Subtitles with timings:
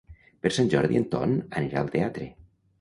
[0.45, 2.35] Per Sant Jordi en Ton anirà al teatre.